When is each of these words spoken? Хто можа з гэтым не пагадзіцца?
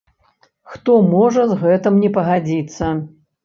Хто 0.75 0.95
можа 1.11 1.45
з 1.53 1.59
гэтым 1.63 2.03
не 2.07 2.13
пагадзіцца? 2.19 2.93